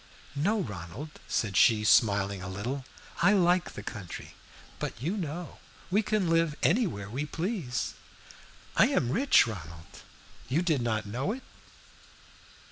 "No, 0.35 0.61
Ronald," 0.61 1.11
said 1.27 1.55
she, 1.55 1.83
smiling 1.83 2.41
a 2.41 2.49
little; 2.49 2.85
"I 3.21 3.33
like 3.33 3.73
the 3.73 3.83
country. 3.83 4.33
But, 4.79 4.99
you 4.99 5.15
know, 5.15 5.59
we 5.91 6.01
can 6.01 6.27
live 6.27 6.55
anywhere 6.63 7.07
we 7.07 7.23
please. 7.27 7.93
I 8.75 8.87
am 8.87 9.11
rich, 9.11 9.45
Ronald 9.45 10.01
you 10.49 10.63
did 10.63 10.81
not 10.81 11.05
know 11.05 11.33
it?" 11.33 11.43